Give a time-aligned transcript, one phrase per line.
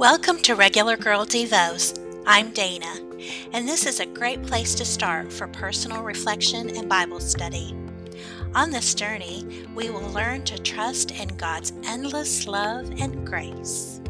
[0.00, 1.94] Welcome to Regular Girl Devos.
[2.24, 2.90] I'm Dana,
[3.52, 7.76] and this is a great place to start for personal reflection and Bible study.
[8.54, 14.00] On this journey, we will learn to trust in God's endless love and grace.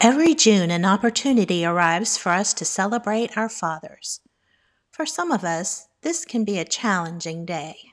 [0.00, 4.18] Every June, an opportunity arrives for us to celebrate our fathers.
[4.90, 7.91] For some of us, this can be a challenging day.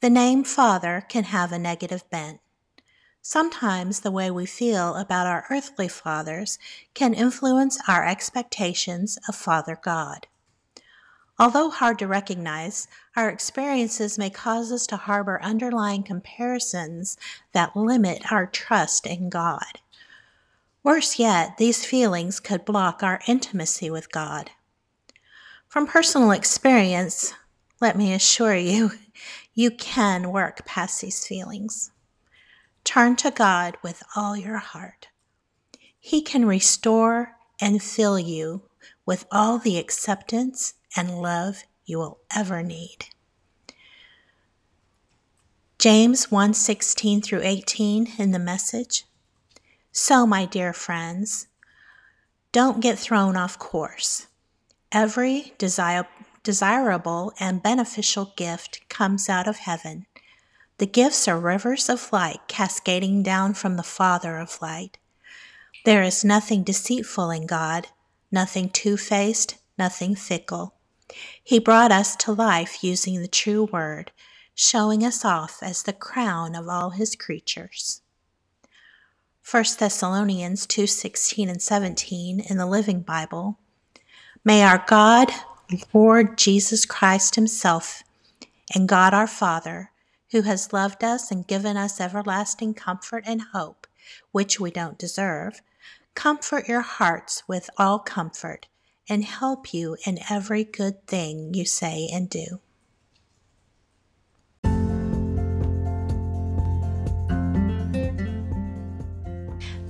[0.00, 2.40] The name Father can have a negative bent.
[3.20, 6.58] Sometimes the way we feel about our earthly fathers
[6.94, 10.26] can influence our expectations of Father God.
[11.38, 17.18] Although hard to recognize, our experiences may cause us to harbor underlying comparisons
[17.52, 19.80] that limit our trust in God.
[20.82, 24.50] Worse yet, these feelings could block our intimacy with God.
[25.68, 27.34] From personal experience,
[27.82, 28.92] let me assure you,
[29.54, 31.90] you can work past these feelings.
[32.84, 35.08] Turn to God with all your heart.
[35.98, 38.62] He can restore and fill you
[39.04, 43.06] with all the acceptance and love you will ever need.
[45.78, 49.06] James 1:16 through 18 in the message.
[49.92, 51.48] So my dear friends,
[52.52, 54.26] don't get thrown off course.
[54.92, 56.06] Every desire,
[56.42, 60.06] desirable and beneficial gift comes out of heaven.
[60.78, 64.98] The gifts are rivers of light cascading down from the Father of light.
[65.84, 67.88] There is nothing deceitful in God,
[68.30, 70.74] nothing two faced, nothing fickle.
[71.42, 74.12] He brought us to life using the true word,
[74.54, 78.02] showing us off as the crown of all his creatures.
[79.42, 83.58] 1 Thessalonians 2:16 and 17 in the Living Bible.
[84.44, 85.32] May our God
[85.92, 88.02] Lord Jesus Christ Himself,
[88.74, 89.90] and God our Father,
[90.32, 93.86] who has loved us and given us everlasting comfort and hope,
[94.32, 95.62] which we don't deserve,
[96.14, 98.66] comfort your hearts with all comfort
[99.08, 102.60] and help you in every good thing you say and do.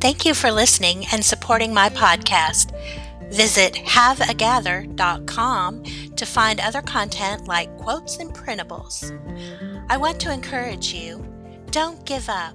[0.00, 2.72] Thank you for listening and supporting my podcast.
[3.30, 5.84] Visit haveagather.com
[6.16, 9.16] to find other content like quotes and printables.
[9.88, 11.24] I want to encourage you
[11.70, 12.54] don't give up,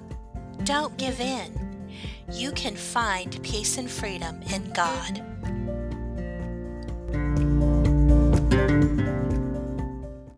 [0.64, 1.88] don't give in.
[2.32, 5.24] You can find peace and freedom in God.